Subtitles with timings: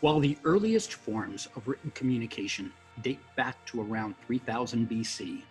[0.00, 5.42] While the earliest forms of written communication date back to around 3000 BC,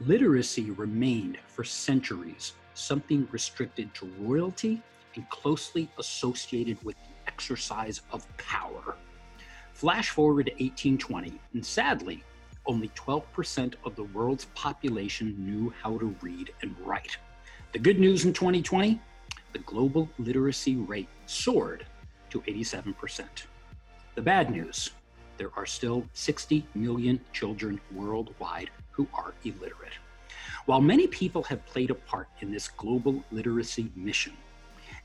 [0.00, 4.80] literacy remained for centuries something restricted to royalty
[5.14, 8.96] and closely associated with the exercise of power.
[9.74, 12.24] Flash forward to 1820, and sadly,
[12.64, 17.18] only 12% of the world's population knew how to read and write.
[17.72, 18.98] The good news in 2020
[19.52, 21.86] the global literacy rate soared
[22.30, 23.24] to 87%.
[24.16, 24.92] The bad news
[25.36, 29.92] there are still 60 million children worldwide who are illiterate.
[30.64, 34.32] While many people have played a part in this global literacy mission,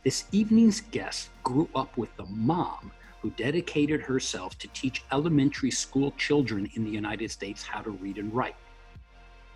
[0.05, 6.13] this evening's guest grew up with the mom who dedicated herself to teach elementary school
[6.17, 8.55] children in the United States how to read and write.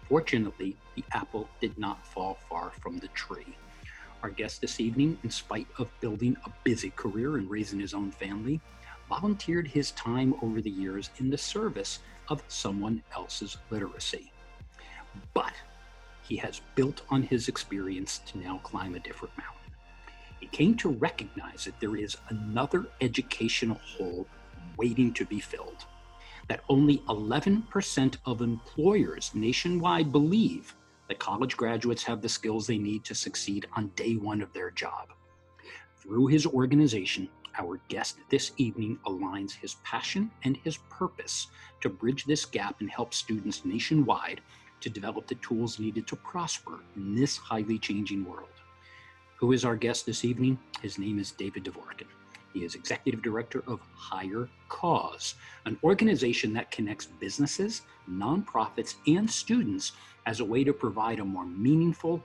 [0.10, 3.56] Fortunately, the apple did not fall far from the tree.
[4.22, 8.12] Our guest this evening, in spite of building a busy career and raising his own
[8.12, 8.60] family,
[9.10, 12.00] volunteered his time over the years in the service
[12.30, 14.32] of someone else's literacy.
[15.34, 15.54] But
[16.24, 19.56] he has built on his experience to now climb a different mountain
[20.46, 24.28] he came to recognize that there is another educational hole
[24.78, 25.86] waiting to be filled.
[26.48, 30.76] That only 11% of employers nationwide believe
[31.08, 34.70] that college graduates have the skills they need to succeed on day one of their
[34.70, 35.14] job.
[35.98, 37.28] Through his organization,
[37.58, 41.48] our guest this evening aligns his passion and his purpose
[41.82, 44.42] to bridge this gap and help students nationwide
[44.82, 48.50] to develop the tools needed to prosper in this highly changing world.
[49.38, 50.58] Who is our guest this evening?
[50.82, 52.08] His name is David Dvorkin.
[52.54, 59.92] He is executive director of Hire Cause, an organization that connects businesses, nonprofits, and students
[60.26, 62.24] as a way to provide a more meaningful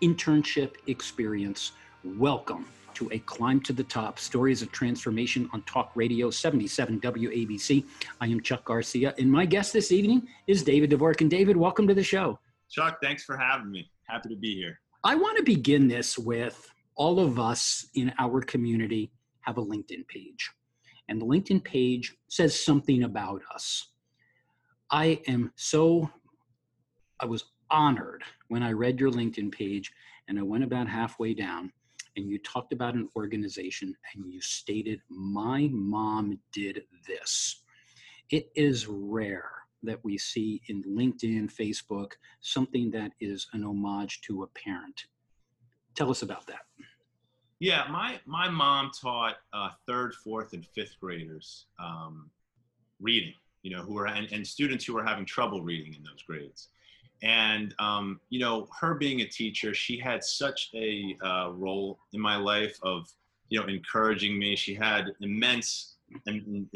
[0.00, 1.72] internship experience.
[2.04, 7.84] Welcome to a climb to the top stories of transformation on talk radio 77 wabc
[8.20, 11.20] i am chuck garcia and my guest this evening is david Devork.
[11.20, 12.38] And david welcome to the show
[12.70, 16.66] chuck thanks for having me happy to be here I want to begin this with
[16.96, 19.10] all of us in our community
[19.42, 20.50] have a LinkedIn page.
[21.10, 23.90] And the LinkedIn page says something about us.
[24.90, 26.10] I am so,
[27.20, 29.92] I was honored when I read your LinkedIn page
[30.26, 31.70] and I went about halfway down
[32.16, 37.62] and you talked about an organization and you stated, My mom did this.
[38.30, 39.50] It is rare
[39.82, 45.04] that we see in LinkedIn, Facebook, something that is an homage to a parent.
[45.94, 46.62] Tell us about that.
[47.60, 52.30] Yeah, my my mom taught uh, third, fourth, and fifth graders um,
[53.00, 53.34] reading.
[53.62, 56.68] You know, who are, and, and students who are having trouble reading in those grades.
[57.22, 62.20] And um, you know, her being a teacher, she had such a uh, role in
[62.20, 63.10] my life of
[63.48, 64.56] you know encouraging me.
[64.56, 66.68] She had immense and,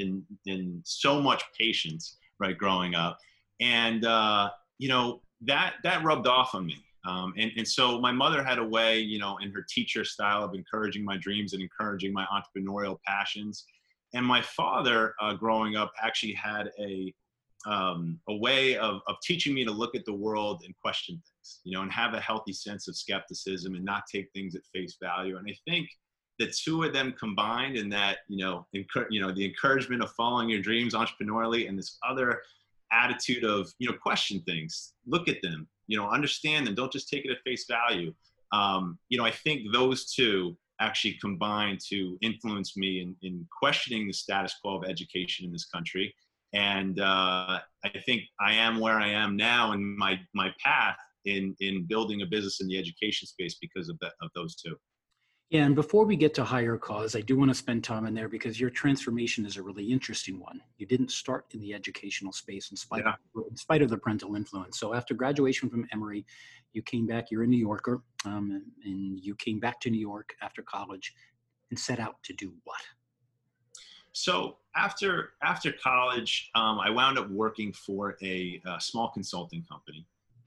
[0.47, 3.19] and so much patience right growing up.
[3.61, 6.77] And uh, you know that that rubbed off on me.
[7.07, 10.45] Um, and, and so my mother had a way you know in her teacher style
[10.45, 13.65] of encouraging my dreams and encouraging my entrepreneurial passions.
[14.15, 17.13] And my father uh, growing up actually had a
[17.67, 21.61] um, a way of, of teaching me to look at the world and question things
[21.65, 24.97] you know and have a healthy sense of skepticism and not take things at face
[25.03, 25.37] value.
[25.37, 25.89] And i think
[26.39, 30.11] the two of them combined in that you know encourage, you know the encouragement of
[30.13, 32.43] following your dreams entrepreneurially and this other
[32.93, 37.09] attitude of you know question things look at them you know understand them don't just
[37.09, 38.15] take it at face value.
[38.53, 44.07] Um, you know i think those two actually combine to influence me in, in questioning
[44.07, 46.15] the status quo of education in this country
[46.53, 51.55] and uh, i think i am where i am now in my my path in
[51.61, 54.77] in building a business in the education space because of that of those two
[55.51, 58.13] yeah, and before we get to Hire Cause, I do want to spend time in
[58.13, 60.61] there because your transformation is a really interesting one.
[60.77, 63.15] You didn't start in the educational space in spite, yeah.
[63.35, 64.79] of, in spite of the parental influence.
[64.79, 66.27] So after graduation from Emory,
[66.75, 67.31] you came back.
[67.31, 71.15] You're a New Yorker, um, and you came back to New York after college
[71.71, 72.81] and set out to do what?
[74.21, 80.05] So after after college, um, I wound up working for a, a small consulting company.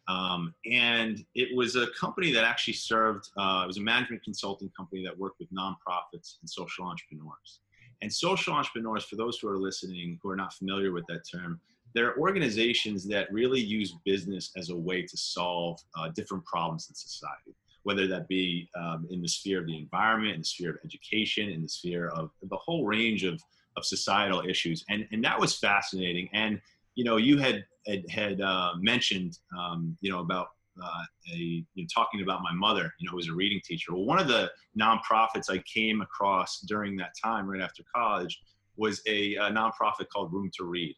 [0.09, 4.69] Um, and it was a company that actually served, uh, it was a management consulting
[4.75, 7.59] company that worked with nonprofits and social entrepreneurs.
[8.01, 11.61] And social entrepreneurs, for those who are listening who are not familiar with that term,
[11.93, 16.95] they're organizations that really use business as a way to solve uh, different problems in
[16.95, 20.77] society, whether that be um, in the sphere of the environment, in the sphere of
[20.83, 23.41] education, in the sphere of the whole range of,
[23.77, 24.83] of societal issues.
[24.89, 26.29] And, and that was fascinating.
[26.33, 26.61] And
[26.95, 30.47] you know, you had had, had uh, mentioned, um, you know, about
[30.81, 31.03] uh,
[31.33, 33.93] a, you know, talking about my mother, you know, who was a reading teacher.
[33.93, 38.39] Well, one of the nonprofits I came across during that time, right after college,
[38.77, 40.95] was a, a nonprofit called Room to Read.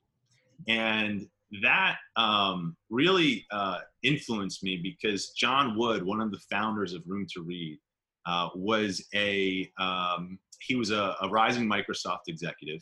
[0.67, 1.27] And
[1.61, 7.25] that um, really uh, influenced me because John Wood, one of the founders of Room
[7.33, 7.79] to Read,
[8.25, 12.81] uh, was a um, he was a, a, rising Microsoft executive,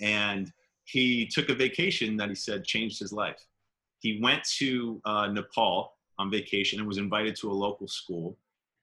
[0.00, 0.50] and
[0.84, 3.42] he took a vacation that he said changed his life.
[4.00, 8.38] He went to uh, Nepal on vacation and was invited to a local school.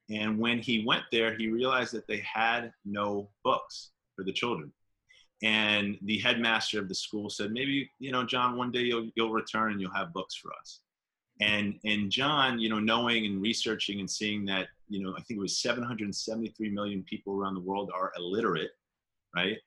[0.09, 4.71] And when he went there, he realized that they had no books for the children.
[5.43, 9.31] And the headmaster of the school said, maybe, you know, John, one day you'll, you'll
[9.31, 10.81] return and you'll have books for us.
[11.41, 15.37] And, and John, you know, knowing and researching and seeing that, you know, I think
[15.37, 18.71] it was 773 million people around the world are illiterate,
[19.35, 19.57] right?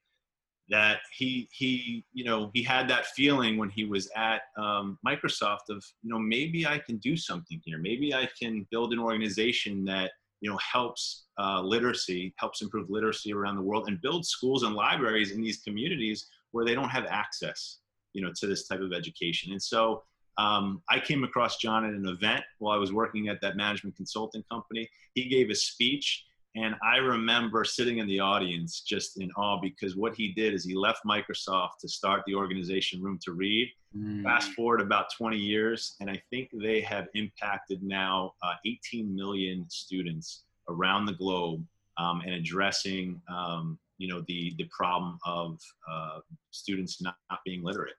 [0.71, 5.69] That he, he, you know, he had that feeling when he was at um, Microsoft
[5.69, 7.79] of, you know, maybe I can do something here.
[7.79, 10.13] Maybe I can build an organization that
[10.45, 14.75] you know, helps uh, literacy, helps improve literacy around the world, and build schools and
[14.75, 17.79] libraries in these communities where they don't have access,
[18.13, 19.53] you know, to this type of education.
[19.53, 20.03] And so
[20.39, 23.97] um, I came across John at an event while I was working at that management
[23.97, 24.89] consulting company.
[25.15, 26.25] He gave a speech,
[26.57, 30.65] and I remember sitting in the audience just in awe because what he did is
[30.65, 34.25] he left Microsoft to start the organization Room to Read Mm.
[34.25, 39.67] Fast forward about 20 years, and I think they have impacted now uh, 18 million
[39.69, 41.65] students around the globe
[41.97, 46.19] um, and addressing, um, you know, the the problem of uh,
[46.51, 47.95] students not, not being literate.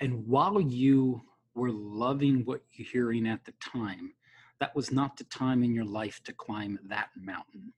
[0.00, 1.20] And while you
[1.54, 4.12] were loving what you're hearing at the time,
[4.60, 7.72] that was not the time in your life to climb that mountain.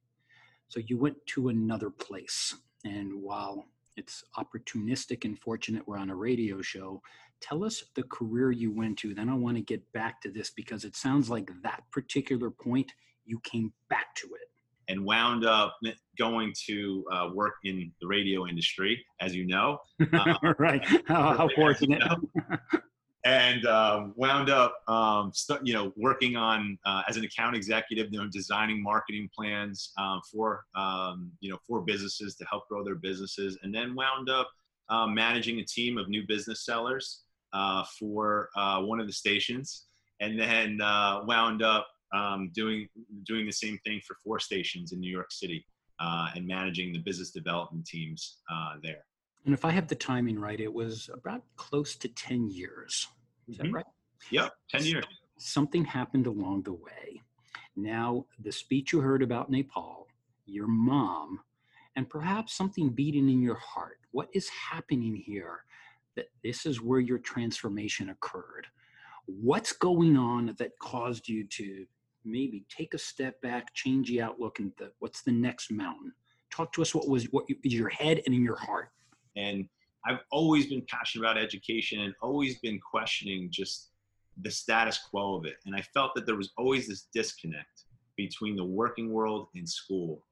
[0.69, 2.55] So you went to another place.
[2.85, 3.67] And while
[3.97, 7.03] it's opportunistic and fortunate we're on a radio show,
[7.41, 9.15] tell us the career you went to.
[9.15, 12.93] Then I want to get back to this because it sounds like that particular point
[13.25, 14.49] you came back to it.
[14.89, 15.77] And wound up
[16.19, 19.79] going to uh, work in the radio industry, as you know.
[20.13, 20.85] Uh, right.
[21.07, 22.01] How, how fortunate.
[22.01, 22.81] You know.
[23.25, 28.13] And um, wound up, um, st- you know, working on uh, as an account executive,
[28.13, 32.83] you know, designing marketing plans um, for, um, you know, for businesses to help grow
[32.83, 34.51] their businesses, and then wound up
[34.89, 37.23] um, managing a team of new business sellers
[37.53, 39.87] uh, for uh, one of the stations,
[40.21, 42.89] and then uh, wound up um, doing
[43.25, 45.65] doing the same thing for four stations in New York City
[46.01, 48.39] uh, and managing the business development teams
[48.83, 49.05] there.
[49.45, 53.09] And if I have the timing right, it was about close to ten years.
[53.49, 53.67] Is mm-hmm.
[53.67, 53.87] that right?
[54.31, 55.05] Yep, ten years.
[55.39, 57.21] Something happened along the way.
[57.75, 60.07] Now, the speech you heard about Nepal,
[60.47, 61.41] your mom,
[61.97, 63.99] and perhaps something beating in your heart.
[64.13, 65.65] What is happening here
[66.15, 68.67] that this is where your transformation occurred.
[69.27, 71.87] What's going on that caused you to
[72.25, 76.13] maybe take a step back, change the outlook, and the, what's the next mountain?
[76.51, 78.91] Talk to us what was what is your head and in your heart.
[79.37, 79.69] And
[80.07, 83.91] I've always been passionate about education and always been questioning just
[84.41, 85.57] the status quo of it.
[85.67, 87.85] And I felt that there was always this disconnect
[88.17, 90.25] between the working world and school.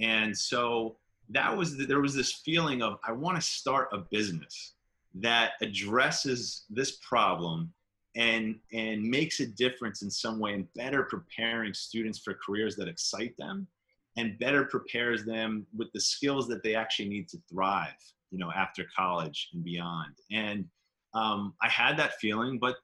[0.00, 0.96] And so
[1.30, 4.74] that was the, there was this feeling of I want to start a business
[5.14, 7.72] that addresses this problem
[8.16, 12.88] and and makes a difference in some way in better preparing students for careers that
[12.88, 13.66] excite them
[14.16, 17.96] and better prepares them with the skills that they actually need to thrive
[18.32, 20.14] you know after college and beyond.
[20.32, 20.64] And
[21.14, 22.76] um, i had that feeling but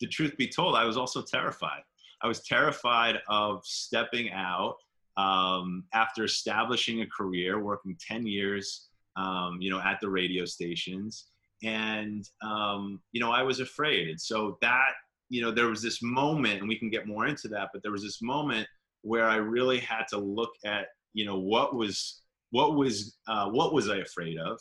[0.00, 1.82] the truth be told i was also terrified.
[2.22, 4.76] I was terrified of stepping out
[5.16, 11.26] um, after establishing a career working 10 years um, you know at the radio stations.
[11.62, 14.20] And um, you know i was afraid.
[14.20, 14.92] So that
[15.30, 17.92] you know there was this moment and we can get more into that but there
[17.92, 18.66] was this moment
[19.02, 23.72] where i really had to look at you know what was what was uh, what
[23.72, 24.60] was i afraid of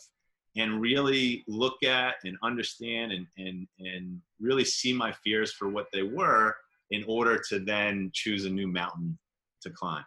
[0.57, 5.87] and really look at and understand and and and really see my fears for what
[5.93, 6.55] they were
[6.91, 9.17] in order to then choose a new mountain
[9.61, 10.05] to climb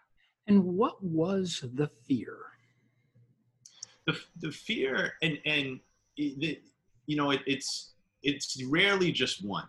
[0.49, 2.39] and what was the fear
[4.07, 5.81] the, the fear and and
[6.17, 6.61] the,
[7.07, 9.67] you know, it, it's it's rarely just one.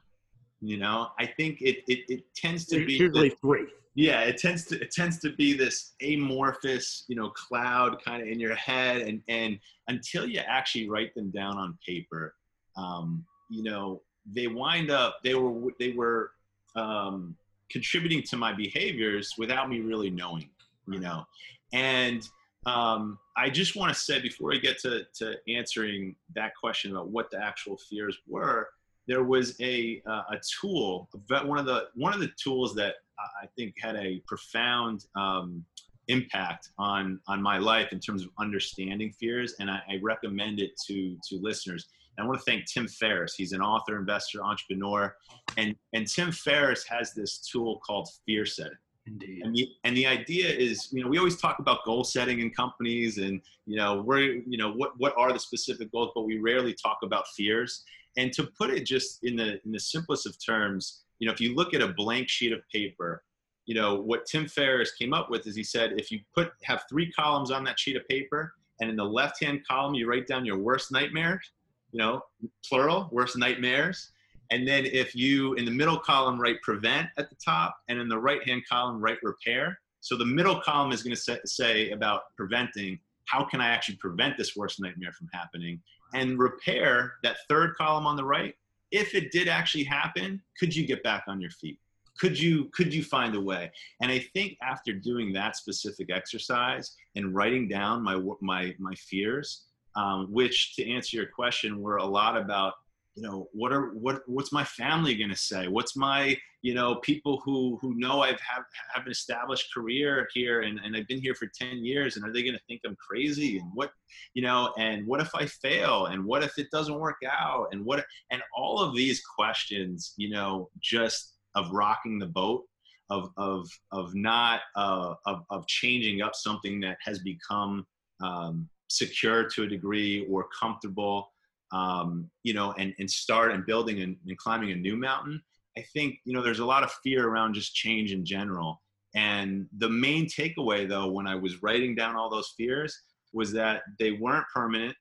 [0.62, 3.68] You know, I think it it, it tends to be usually three.
[3.96, 8.28] Yeah, it tends to it tends to be this amorphous, you know, cloud kind of
[8.28, 12.34] in your head, and and until you actually write them down on paper,
[12.76, 16.32] um, you know, they wind up they were they were
[16.76, 17.36] um,
[17.70, 20.50] contributing to my behaviors without me really knowing,
[20.88, 21.24] you know,
[21.72, 22.28] and
[22.66, 27.10] um, I just want to say before I get to, to answering that question about
[27.10, 28.70] what the actual fears were,
[29.08, 33.48] there was a, uh, a tool, one of the one of the tools that I
[33.58, 35.64] think had a profound um,
[36.08, 40.72] impact on on my life in terms of understanding fears, and I, I recommend it
[40.88, 41.88] to to listeners.
[42.18, 43.34] And I want to thank Tim Ferriss.
[43.36, 45.16] He's an author, investor, entrepreneur,
[45.58, 48.78] and and Tim Ferriss has this tool called fear setting.
[49.06, 49.42] Indeed.
[49.44, 52.52] And the, and the idea is, you know, we always talk about goal setting in
[52.52, 56.38] companies, and you know, we're, you know, what what are the specific goals, but we
[56.38, 57.84] rarely talk about fears.
[58.16, 61.42] And to put it just in the in the simplest of terms, you know, if
[61.42, 63.24] you look at a blank sheet of paper,
[63.66, 66.84] you know, what Tim Ferriss came up with is he said, if you put have
[66.90, 70.28] three columns on that sheet of paper, and in the left hand column you write
[70.28, 71.52] down your worst nightmares,
[71.92, 72.24] you know,
[72.66, 74.12] plural, worst nightmares.
[74.52, 78.08] And then if you, in the middle column, write prevent at the top, and in
[78.08, 79.80] the right hand column, write repair.
[80.02, 84.38] So the middle column is going to say about preventing how can I actually prevent
[84.38, 85.82] this worst nightmare from happening?
[86.14, 88.56] And repair, that third column on the right,
[88.92, 91.80] if it did actually happen, could you get back on your feet?
[92.20, 93.72] Could you could you find a way?
[94.02, 99.64] And I think after doing that specific exercise and writing down my my my fears,
[99.96, 102.74] um, which to answer your question were a lot about
[103.16, 105.68] you know what are what what's my family going to say?
[105.68, 110.62] What's my you know people who who know i've have, have an established career here
[110.62, 112.96] and, and i've been here for 10 years and are they going to think i'm
[112.96, 113.60] crazy?
[113.60, 113.92] And what
[114.34, 116.08] you know and what if i fail?
[116.08, 117.68] And what if it doesn't work out?
[117.72, 122.64] And what and all of these questions you know just of rocking the boat
[123.10, 127.86] of of of not uh, of of changing up something that has become
[128.22, 131.33] um, secure to a degree or comfortable
[131.74, 135.42] um, you know and and start and building and, and climbing a new mountain
[135.78, 138.82] i think you know there's a lot of fear around just change in general.
[139.16, 143.00] And the main takeaway though when i was writing down all those fears
[143.34, 144.96] was that they weren't permanent.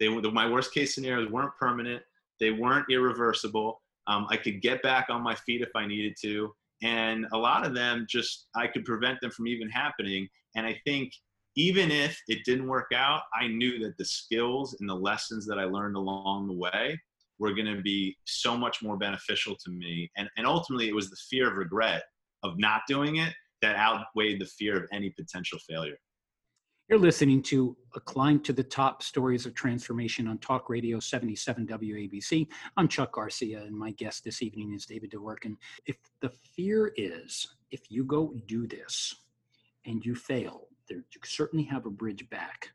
[0.00, 2.02] They were my worst case scenarios weren't permanent.
[2.40, 3.80] They weren't irreversible.
[4.06, 6.52] Um, i could get back on my feet if i needed to.
[6.82, 10.28] And a lot of them just i could prevent them from even happening.
[10.56, 11.12] And i think
[11.56, 15.58] even if it didn't work out, I knew that the skills and the lessons that
[15.58, 17.00] I learned along the way
[17.38, 20.10] were going to be so much more beneficial to me.
[20.16, 22.04] And, and ultimately, it was the fear of regret
[22.42, 23.32] of not doing it
[23.62, 25.96] that outweighed the fear of any potential failure.
[26.88, 31.66] You're listening to A Climb to the Top Stories of Transformation on Talk Radio 77
[31.66, 32.46] WABC.
[32.76, 35.56] I'm Chuck Garcia, and my guest this evening is David Dvorkin.
[35.86, 39.14] If the fear is, if you go do this
[39.86, 42.70] and you fail, there, you certainly have a bridge back.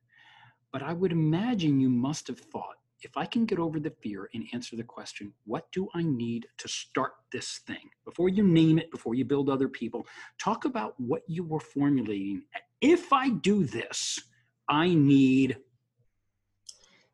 [0.72, 4.30] But I would imagine you must have thought if I can get over the fear
[4.34, 7.90] and answer the question, what do I need to start this thing?
[8.04, 10.06] Before you name it, before you build other people,
[10.38, 12.44] talk about what you were formulating.
[12.82, 14.20] If I do this,
[14.68, 15.58] I need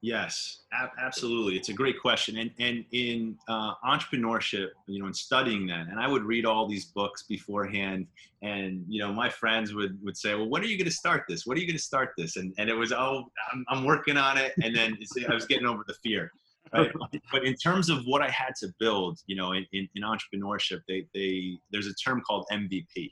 [0.06, 1.58] Yes, ab- absolutely.
[1.58, 2.38] It's a great question.
[2.38, 6.68] And, and in uh, entrepreneurship, you know, in studying that, and I would read all
[6.68, 8.06] these books beforehand.
[8.44, 11.24] And, you know, my friends would, would say, well, when are you going to start
[11.28, 11.48] this?
[11.48, 12.36] What are you going to start this?
[12.36, 14.54] And, and it was, oh, I'm, I'm working on it.
[14.62, 14.96] And then
[15.28, 16.32] I was getting over the fear.
[16.72, 16.92] Right?
[17.32, 20.82] but in terms of what I had to build, you know, in, in, in entrepreneurship,
[20.88, 23.12] they, they, there's a term called MVP,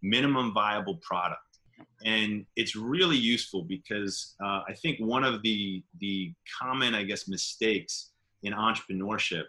[0.00, 1.49] minimum viable product
[2.04, 7.28] and it's really useful because uh, I think one of the the common, I guess,
[7.28, 8.10] mistakes
[8.42, 9.44] in entrepreneurship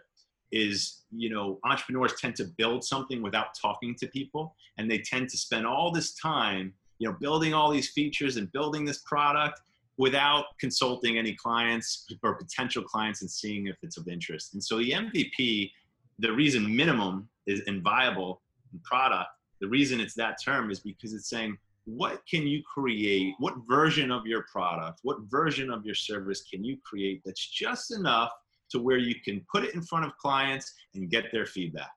[0.50, 5.28] is you know entrepreneurs tend to build something without talking to people, and they tend
[5.30, 9.60] to spend all this time you know building all these features and building this product
[9.98, 14.54] without consulting any clients or potential clients and seeing if it's of interest.
[14.54, 15.70] And so the MVP,
[16.18, 18.40] the reason minimum is and viable
[18.84, 19.28] product,
[19.60, 23.34] the reason it's that term is because it's saying what can you create?
[23.38, 27.92] What version of your product, what version of your service can you create that's just
[27.92, 28.30] enough
[28.70, 31.90] to where you can put it in front of clients and get their feedback,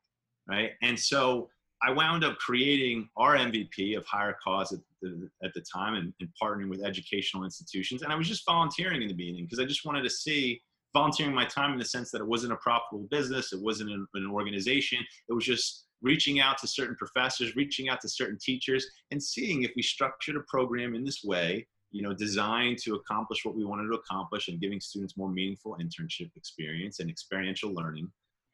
[0.48, 0.72] right?
[0.82, 1.50] And so
[1.84, 6.14] I wound up creating our MVP of Hire Cause at the, at the time and,
[6.20, 8.02] and partnering with educational institutions.
[8.02, 10.62] And I was just volunteering in the beginning because I just wanted to see
[10.94, 14.08] volunteering my time in the sense that it wasn't a profitable business, it wasn't an,
[14.16, 15.00] an organization,
[15.30, 19.64] it was just reaching out to certain professors, reaching out to certain teachers, and seeing
[19.64, 23.64] if we structured a program in this way, you know, designed to accomplish what we
[23.64, 28.12] wanted to accomplish and giving students more meaningful internship experience and experiential learning,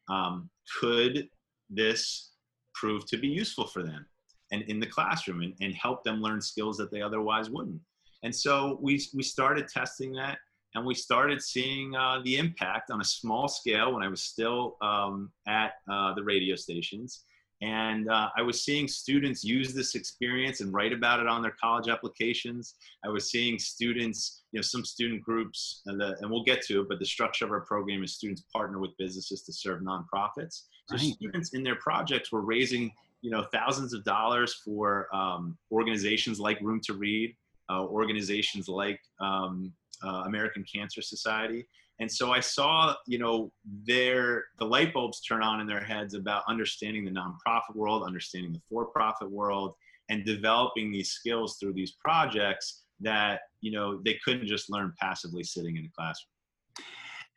[0.10, 1.28] um, could
[1.70, 2.34] this
[2.74, 4.06] prove to be useful for them
[4.52, 7.82] and in the classroom and, and help them learn skills that they otherwise wouldn't?
[8.24, 10.38] And so we, we started testing that
[10.76, 14.78] and we started seeing uh, the impact on a small scale when I was still
[14.82, 17.24] um, at uh, the radio stations.
[17.62, 21.56] And uh, I was seeing students use this experience and write about it on their
[21.62, 22.74] college applications.
[23.06, 26.82] I was seeing students, you know, some student groups, and, the, and we'll get to
[26.82, 30.64] it, but the structure of our program is students partner with businesses to serve nonprofits.
[30.90, 31.14] So right.
[31.14, 32.92] students in their projects were raising
[33.22, 37.36] you know thousands of dollars for um, organizations like Room to Read,
[37.70, 39.72] uh, organizations like um,
[40.04, 41.68] uh, American Cancer Society,
[42.02, 43.52] and so I saw you know
[43.86, 48.52] their the light bulbs turn on in their heads about understanding the nonprofit world, understanding
[48.52, 49.76] the for-profit world,
[50.10, 55.44] and developing these skills through these projects that you know they couldn't just learn passively
[55.44, 56.32] sitting in a classroom.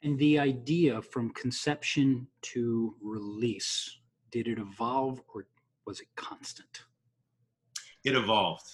[0.03, 3.99] And the idea from conception to release,
[4.33, 5.47] did it evolve or
[5.87, 6.85] was it constant?
[8.05, 8.67] It evolved.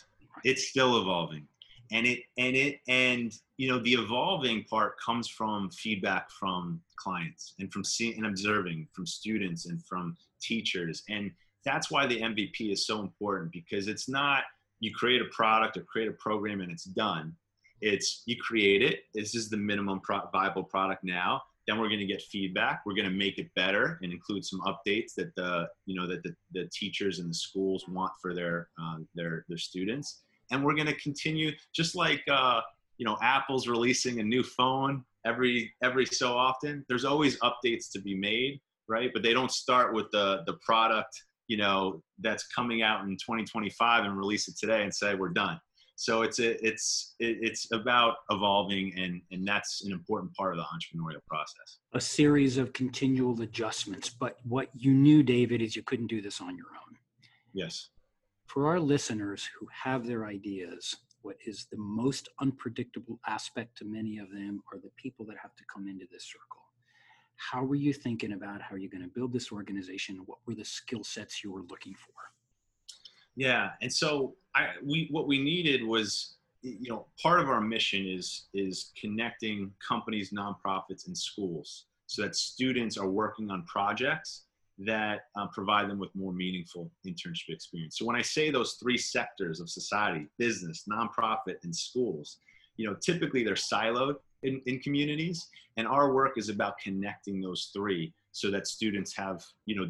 [0.44, 1.47] It's still evolving.
[1.92, 7.54] And it and it and you know the evolving part comes from feedback from clients
[7.59, 11.02] and from seeing and observing from students and from teachers.
[11.09, 11.32] And
[11.64, 14.44] that's why the MVP is so important because it's not
[14.78, 17.35] you create a product or create a program and it's done
[17.80, 19.04] it's you create it.
[19.14, 21.42] This is the minimum pro- viable product now.
[21.66, 22.82] Then we're going to get feedback.
[22.85, 26.23] We're going to make it better and include some updates that the you know that
[26.23, 30.23] the, the teachers and the schools want for their uh, their their students.
[30.50, 32.61] And we're going to continue just like uh,
[32.99, 36.85] you know Apple's releasing a new phone every every so often.
[36.88, 39.11] There's always updates to be made, right?
[39.12, 44.04] But they don't start with the the product you know that's coming out in 2025
[44.04, 45.61] and release it today and say we're done
[45.97, 50.64] so it's a, it's it's about evolving and and that's an important part of the
[50.64, 56.07] entrepreneurial process a series of continual adjustments but what you knew david is you couldn't
[56.07, 56.97] do this on your own
[57.52, 57.88] yes
[58.52, 64.19] for our listeners who have their ideas what is the most unpredictable aspect to many
[64.19, 66.62] of them are the people that have to come into this circle.
[67.37, 70.23] How were you thinking about how you're going to build this organization?
[70.26, 72.14] What were the skill sets you were looking for?
[73.37, 78.07] Yeah, and so I we what we needed was you know part of our mission
[78.07, 84.45] is is connecting companies, nonprofits, and schools so that students are working on projects
[84.87, 87.99] that uh, provide them with more meaningful internship experience.
[87.99, 92.38] So when I say those three sectors of society, business, nonprofit, and schools,
[92.76, 97.70] you know, typically they're siloed in, in communities, and our work is about connecting those
[97.74, 99.87] three so that students have, you know,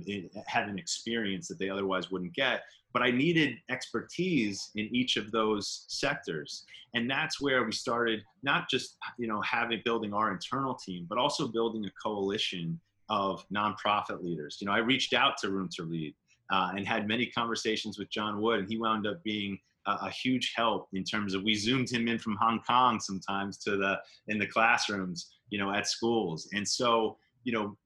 [0.47, 2.63] have an experience that they otherwise wouldn't get,
[2.93, 6.65] but I needed expertise in each of those sectors.
[6.95, 11.19] And that's where we started not just, you know, having building our internal team, but
[11.19, 14.59] also building a coalition of nonprofit leaders.
[14.61, 16.15] You know, I reached out to Room to Read
[16.51, 20.11] uh, and had many conversations with John Wood, and he wound up being a, a,
[20.11, 23.99] huge help in terms of we zoomed him in from Hong Kong sometimes to the
[24.29, 26.49] in the classrooms, you know, at schools.
[26.53, 27.77] And so, you know,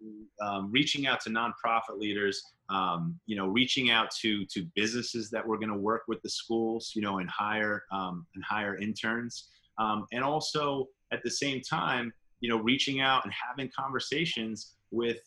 [0.42, 5.46] um, reaching out to nonprofit leaders um, you know, reaching out to to businesses that
[5.46, 9.48] were going to work with the schools, you know, and hire um, and hire interns,
[9.78, 15.18] um, and also at the same time, you know, reaching out and having conversations with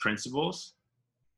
[0.00, 0.74] principals,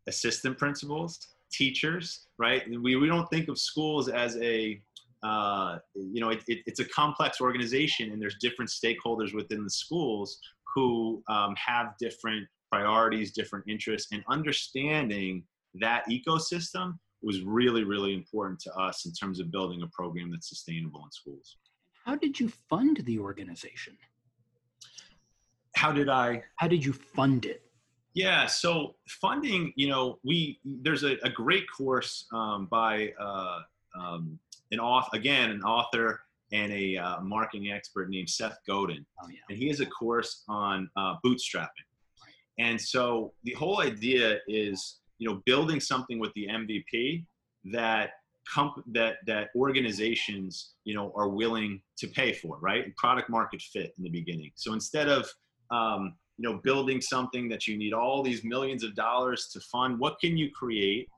[0.07, 2.63] assistant principals, teachers, right?
[2.69, 4.81] We we don't think of schools as a
[5.23, 9.71] uh, you know, it, it, it's a complex organization, and there's different stakeholders within the
[9.71, 10.39] schools
[10.75, 15.43] who um, have different priorities, different interests, and understanding
[15.75, 20.49] that ecosystem was really, really important to us in terms of building a program that's
[20.49, 21.59] sustainable in schools.
[22.05, 23.99] How did you fund the organization?
[25.81, 26.43] How did I?
[26.57, 27.63] How did you fund it?
[28.13, 33.61] Yeah, so funding, you know, we there's a, a great course um, by uh,
[33.99, 34.39] um,
[34.73, 36.21] an author, again, an author
[36.53, 39.39] and a uh, marketing expert named Seth Godin, oh, yeah.
[39.49, 41.89] and he has a course on uh, bootstrapping.
[42.59, 47.25] And so the whole idea is, you know, building something with the MVP
[47.73, 48.11] that
[48.47, 52.95] comp- that that organizations, you know, are willing to pay for, right?
[52.97, 54.51] Product market fit in the beginning.
[54.57, 55.27] So instead of
[55.71, 59.99] um, you know building something that you need all these millions of dollars to fund,
[59.99, 61.09] what can you create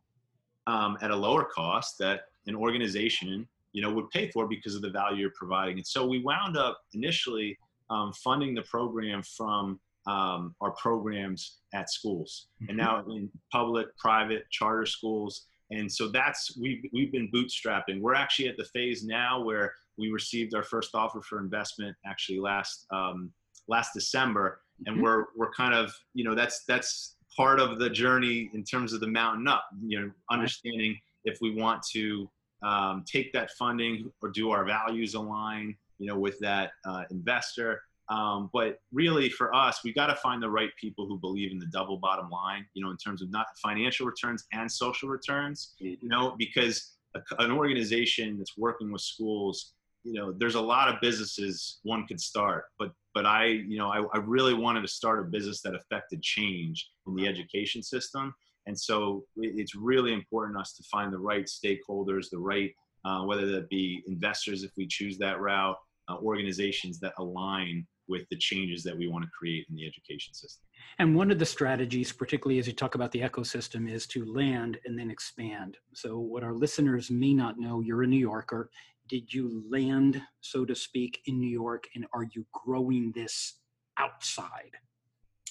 [0.66, 4.82] um, at a lower cost that an organization you know would pay for because of
[4.82, 5.76] the value you're providing?
[5.78, 7.58] And so we wound up initially
[7.90, 12.78] um, funding the program from um, our programs at schools and mm-hmm.
[12.78, 15.46] now in public, private, charter schools.
[15.70, 18.00] And so that's, we've, we've been bootstrapping.
[18.00, 22.40] We're actually at the phase now where we received our first offer for investment actually
[22.40, 23.30] last, um,
[23.72, 24.60] last December.
[24.86, 25.04] And mm-hmm.
[25.04, 29.00] we're, we're kind of, you know, that's, that's part of the journey in terms of
[29.00, 32.28] the mountain up, you know, understanding if we want to
[32.62, 37.80] um, take that funding or do our values align, you know, with that uh, investor
[38.08, 41.58] um, but really, for us, we got to find the right people who believe in
[41.58, 45.74] the double bottom line, you know, in terms of not financial returns and social returns,
[45.78, 49.72] you know, because a, an organization that's working with schools,
[50.04, 53.88] you know, there's a lot of businesses one could start, but but I, you know,
[53.88, 58.34] I, I really wanted to start a business that affected change in the education system.
[58.66, 62.72] And so it's really important us to find the right stakeholders, the right,
[63.04, 65.76] uh, whether that be investors if we choose that route,
[66.08, 70.34] uh, organizations that align with the changes that we want to create in the education
[70.34, 70.64] system.
[70.98, 74.78] And one of the strategies, particularly as you talk about the ecosystem, is to land
[74.84, 75.76] and then expand.
[75.94, 78.70] So, what our listeners may not know, you're a New Yorker.
[79.08, 83.58] Did you land, so to speak, in New York, and are you growing this
[83.98, 84.76] outside?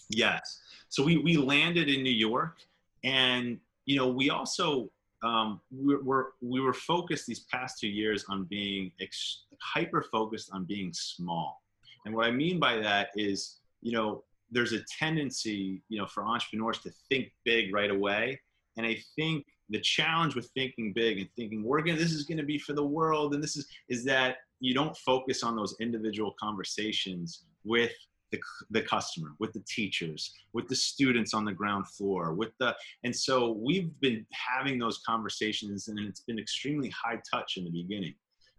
[0.10, 0.62] Yes.
[0.90, 2.58] So we we landed in New York,
[3.04, 4.90] and you know we also
[5.24, 10.50] um, we were we were focused these past two years on being ex- hyper focused
[10.52, 11.62] on being small.
[12.06, 16.26] And what I mean by that is, you know, there's a tendency, you know, for
[16.26, 18.40] entrepreneurs to think big right away.
[18.78, 22.44] And I think the challenge with thinking big and thinking we're gonna this is gonna
[22.44, 26.36] be for the world and this is is that you don't focus on those individual
[26.40, 27.94] conversations with
[28.32, 32.76] the, the customer with the teachers with the students on the ground floor with the
[33.04, 37.72] and so we've been having those conversations and it's been extremely high touch in the
[37.72, 38.14] beginning.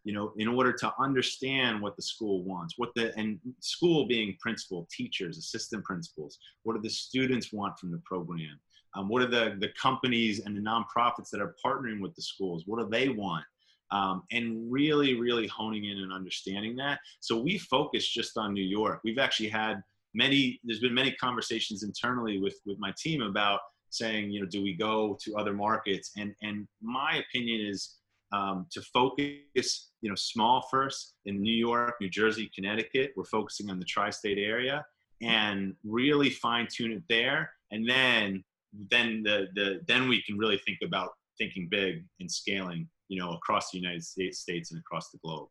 [0.05, 4.37] You know in order to understand what the school wants what the and school being
[4.41, 8.59] principal teachers assistant principals what do the students want from the program
[8.95, 12.65] um, what are the the companies and the nonprofits that are partnering with the schools
[12.67, 13.45] what do they want
[13.91, 18.65] um, and really really honing in and understanding that so we focus just on new
[18.65, 19.83] york we've actually had
[20.15, 24.63] many there's been many conversations internally with with my team about saying you know do
[24.63, 27.99] we go to other markets and and my opinion is
[28.33, 33.13] um, to focus, you know, small first in New York, New Jersey, Connecticut.
[33.17, 34.85] We're focusing on the tri-state area
[35.21, 37.53] and really fine tune it there.
[37.71, 38.43] And then,
[38.91, 43.33] then the, the, then we can really think about thinking big and scaling, you know,
[43.33, 45.49] across the United States, States and across the globe.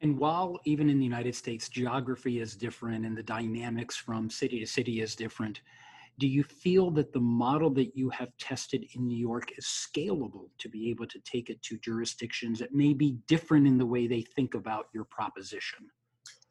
[0.00, 4.60] And while even in the United States, geography is different and the dynamics from city
[4.60, 5.60] to city is different,
[6.18, 10.48] do you feel that the model that you have tested in New York is scalable
[10.58, 14.06] to be able to take it to jurisdictions that may be different in the way
[14.06, 15.90] they think about your proposition?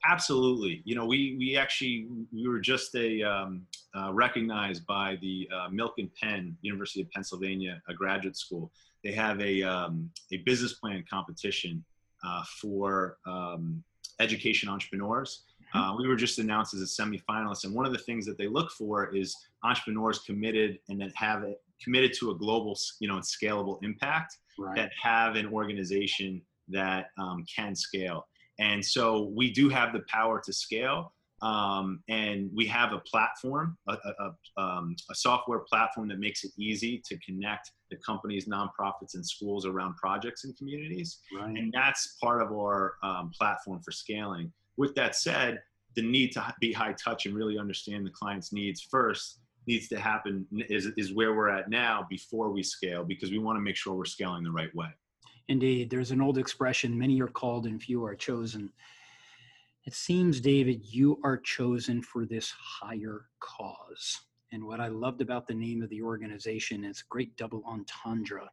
[0.08, 0.82] Absolutely.
[0.86, 3.66] You know, we we actually we were just a um,
[3.96, 8.72] uh, recognized by the uh, and Penn University of Pennsylvania, a graduate school.
[9.04, 11.84] They have a um, a business plan competition
[12.26, 13.84] uh, for um,
[14.20, 15.44] education entrepreneurs,
[15.76, 18.48] uh, we were just announced as a semifinalist, and one of the things that they
[18.48, 23.16] look for is entrepreneurs committed and that have it committed to a global, you know,
[23.16, 24.76] and scalable impact right.
[24.76, 28.26] that have an organization that um, can scale.
[28.60, 31.14] And so we do have the power to scale.
[31.42, 36.52] Um, and we have a platform, a, a, um, a, software platform that makes it
[36.58, 41.20] easy to connect the companies, nonprofits, and schools around projects and communities.
[41.38, 41.58] Right.
[41.58, 44.52] And that's part of our um, platform for scaling.
[44.78, 45.62] With that said,
[45.96, 50.00] the need to be high touch and really understand the client's needs first needs to
[50.00, 53.76] happen is, is where we're at now before we scale because we want to make
[53.76, 54.88] sure we're scaling the right way.
[55.48, 55.90] Indeed.
[55.90, 58.72] There's an old expression many are called and few are chosen.
[59.86, 64.22] It seems, David, you are chosen for this higher cause.
[64.52, 68.50] And what I loved about the name of the organization is great double entendre.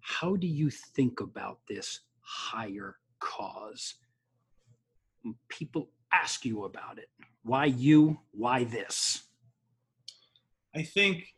[0.00, 3.94] How do you think about this higher cause?
[5.48, 7.08] people ask you about it.
[7.42, 8.18] Why you?
[8.32, 9.24] Why this?
[10.74, 11.34] I think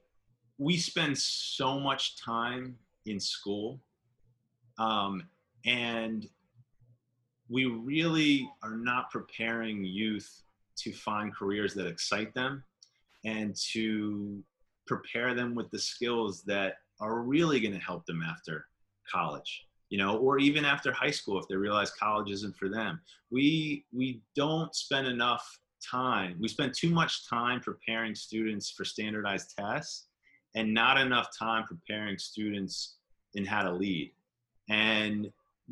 [0.58, 3.80] we spend so much time in school,
[4.78, 5.22] um,
[5.64, 6.28] and
[7.48, 10.42] we really are not preparing youth
[10.76, 12.62] to find careers that excite them
[13.24, 14.42] and to
[14.86, 18.66] prepare them with the skills that are really going to help them after
[19.10, 23.00] college you know, or even after high school if they realize college isn't for them.
[23.30, 25.58] We we don't spend enough
[25.88, 26.36] time.
[26.40, 30.08] We spend too much time preparing students for standardized tests
[30.54, 32.96] and not enough time preparing students
[33.34, 34.12] in how to lead.
[34.68, 35.30] And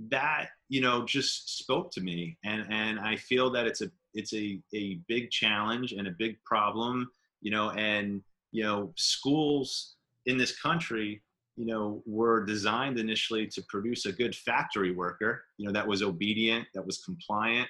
[0.09, 4.35] that, you know, just spoke to me and and I feel that it's a it's
[4.35, 9.95] a a big challenge and a big problem, you know, and you know, schools
[10.27, 11.23] in this country
[11.57, 16.03] you know, were designed initially to produce a good factory worker, you know, that was
[16.03, 17.69] obedient, that was compliant.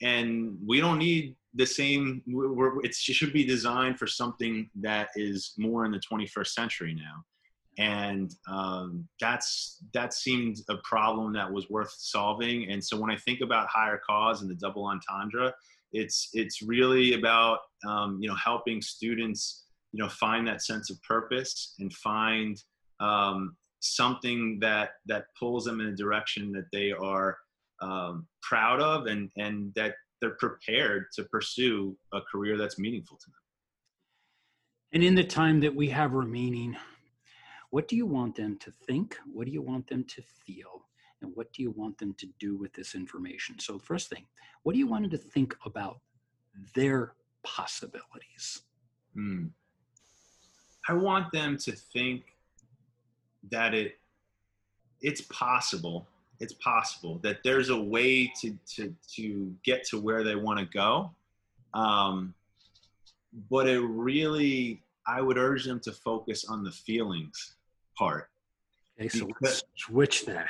[0.00, 5.84] And we don't need the same, it should be designed for something that is more
[5.84, 7.24] in the 21st century now.
[7.78, 12.70] And um, that's that seemed a problem that was worth solving.
[12.70, 15.54] And so when I think about Hire Cause and the double entendre,
[15.92, 21.00] it's it's really about um, you know helping students you know find that sense of
[21.02, 22.60] purpose and find
[23.00, 27.38] um, something that that pulls them in a direction that they are
[27.80, 33.26] um, proud of and and that they're prepared to pursue a career that's meaningful to
[33.26, 33.34] them.
[34.92, 36.76] And in the time that we have remaining,
[37.70, 39.18] What do you want them to think?
[39.30, 40.86] What do you want them to feel?
[41.20, 43.58] And what do you want them to do with this information?
[43.58, 44.24] So, first thing,
[44.62, 45.98] what do you want them to think about
[46.74, 48.62] their possibilities?
[49.16, 49.50] Mm.
[50.88, 52.36] I want them to think
[53.50, 53.98] that it
[55.00, 56.06] it's possible.
[56.40, 60.66] It's possible that there's a way to to to get to where they want to
[60.66, 61.10] go.
[61.74, 62.34] Um,
[63.50, 67.56] but it really, I would urge them to focus on the feelings
[67.98, 68.28] part.
[68.98, 70.48] Okay, so because, let's switch that.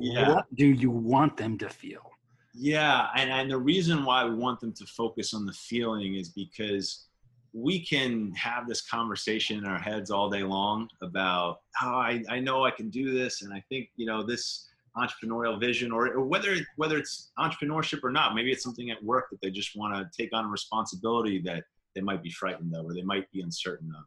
[0.00, 0.34] Yeah.
[0.34, 2.10] What do you want them to feel?
[2.54, 6.30] Yeah, and, and the reason why we want them to focus on the feeling is
[6.30, 7.06] because
[7.52, 12.22] we can have this conversation in our heads all day long about how oh, I,
[12.28, 16.08] I know I can do this and I think you know this entrepreneurial vision or,
[16.08, 19.74] or whether whether it's entrepreneurship or not maybe it's something at work that they just
[19.74, 23.30] want to take on a responsibility that they might be frightened of or they might
[23.32, 24.04] be uncertain of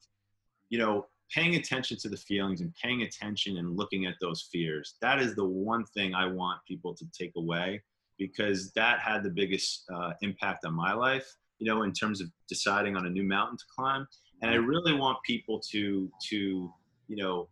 [0.69, 4.96] you know paying attention to the feelings and paying attention and looking at those fears.
[5.02, 7.82] That is the one thing i want people to take away
[8.18, 12.30] because that had the biggest uh, impact on my life you know in terms of
[12.48, 14.08] deciding on a new mountain to climb.
[14.42, 16.74] And i really want people to to
[17.08, 17.50] you know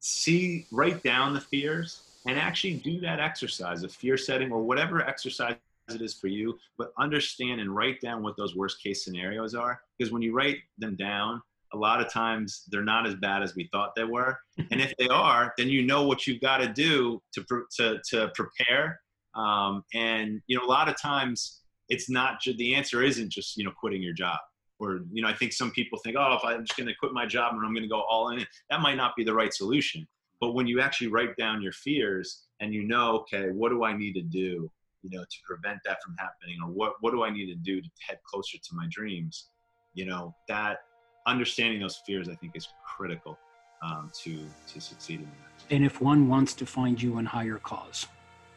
[0.00, 5.02] see write down the fears and actually do that exercise of fear setting or whatever
[5.02, 5.56] exercise
[5.90, 9.82] it is for you, but understand and write down what those worst case scenarios are.
[9.98, 11.42] Because when you write them down,
[11.74, 14.38] a lot of times they're not as bad as we thought they were.
[14.70, 17.44] and if they are, then you know what you've got to do to,
[17.76, 19.00] to, to prepare.
[19.34, 23.64] Um, and, you know, a lot of times it's not the answer isn't just, you
[23.64, 24.38] know, quitting your job.
[24.78, 27.12] Or, you know, I think some people think, oh, if I'm just going to quit
[27.12, 29.52] my job and I'm going to go all in, that might not be the right
[29.52, 30.06] solution.
[30.40, 33.96] But when you actually write down your fears and you know, okay, what do I
[33.96, 34.70] need to do?
[35.04, 37.80] you know, to prevent that from happening, or what what do I need to do
[37.80, 39.48] to head closer to my dreams?
[39.92, 40.78] You know, that
[41.26, 43.38] understanding those fears, I think, is critical
[43.82, 45.30] um, to to succeeding.
[45.70, 48.06] And if one wants to find you in Hire Cause,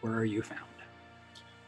[0.02, 0.62] where are you found?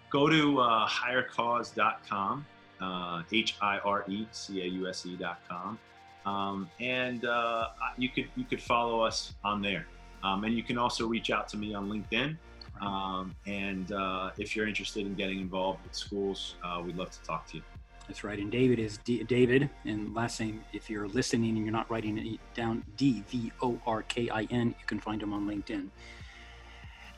[0.10, 2.46] Go to uh, hirecause.com,
[2.82, 5.78] uh, H I R E C A U S E.com,
[6.26, 9.86] um, and uh, you could you could follow us on there.
[10.24, 12.36] Um, and you can also reach out to me on LinkedIn.
[12.82, 17.22] Um, and uh, if you're interested in getting involved with schools, uh, we'd love to
[17.22, 17.64] talk to you.
[18.10, 18.40] That's right.
[18.40, 19.70] And David is D- David.
[19.86, 23.80] And last name, if you're listening and you're not writing it down, D V O
[23.86, 25.90] R K I N, you can find him on LinkedIn.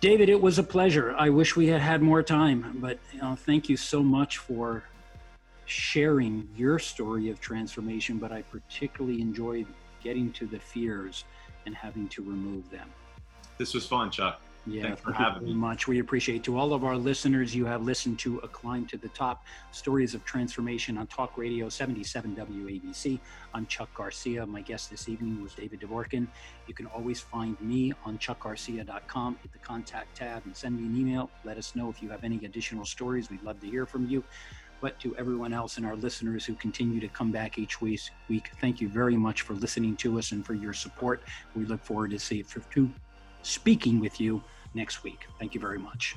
[0.02, 1.16] David, it was a pleasure.
[1.18, 4.84] I wish we had had more time, but uh, thank you so much for
[5.64, 8.18] sharing your story of transformation.
[8.18, 9.68] But I particularly enjoyed
[10.04, 11.24] getting to the fears
[11.66, 12.90] and having to remove them.
[13.58, 14.42] This was fun, Chuck.
[14.68, 15.54] Yeah, Thanks for having me.
[15.56, 15.88] much.
[15.88, 17.56] We appreciate to all of our listeners.
[17.56, 21.68] You have listened to A Climb to the Top Stories of Transformation on Talk Radio
[21.68, 23.20] 77 WABC.
[23.56, 24.46] I'm Chuck Garcia.
[24.46, 26.28] My guest this evening was David Dvorkin.
[26.68, 29.40] You can always find me on chuckgarcia.com.
[29.42, 31.32] Hit the contact tab and send me an email.
[31.44, 33.32] Let us know if you have any additional stories.
[33.32, 34.24] We'd love to hear from you.
[34.80, 38.00] But to everyone else and our listeners who continue to come back each week,
[38.60, 41.24] thank you very much for listening to us and for your support.
[41.56, 42.92] We look forward to see to
[43.44, 45.26] speaking with you next week.
[45.40, 46.16] Thank you very much.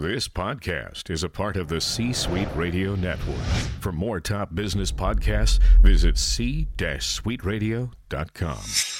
[0.00, 3.36] This podcast is a part of the C Suite Radio Network.
[3.80, 8.99] For more top business podcasts, visit c-suiteradio.com.